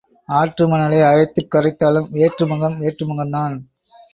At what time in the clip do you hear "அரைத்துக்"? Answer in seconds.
1.01-1.51